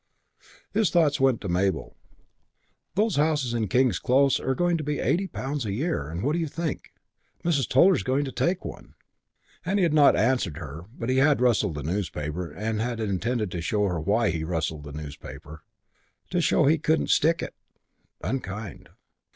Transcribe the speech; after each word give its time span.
His 0.71 0.89
thoughts 0.89 1.19
went 1.19 1.41
to 1.41 1.47
Mabel. 1.47 1.95
"Those 2.95 3.17
houses 3.17 3.53
in 3.53 3.67
King's 3.67 3.99
Close 3.99 4.39
are 4.39 4.55
going 4.55 4.75
to 4.77 4.83
be 4.83 4.97
eighty 4.99 5.27
pounds 5.27 5.63
a 5.63 5.71
year, 5.73 6.09
and 6.09 6.23
what 6.23 6.33
do 6.33 6.39
you 6.39 6.47
think, 6.47 6.91
Mrs. 7.45 7.69
Toller 7.69 7.93
is 7.93 8.01
going 8.01 8.25
to 8.25 8.31
take 8.31 8.65
one." 8.65 8.95
And 9.63 9.77
he 9.77 9.83
had 9.83 9.93
not 9.93 10.15
answered 10.15 10.57
her 10.57 10.85
but 10.97 11.09
had 11.11 11.39
rustled 11.39 11.75
the 11.75 11.83
newspaper 11.83 12.49
and 12.51 12.81
had 12.81 12.99
intended 12.99 13.53
her 13.53 13.61
to 13.61 13.75
know 13.77 13.99
why 13.99 14.31
he 14.31 14.39
had 14.39 14.47
rustled 14.49 14.85
the 14.85 15.17
paper: 15.21 15.61
to 16.31 16.41
show 16.41 16.65
he 16.65 16.79
couldn't 16.79 17.11
stick 17.11 17.43
it! 17.43 17.53
Unkind. 18.21 18.89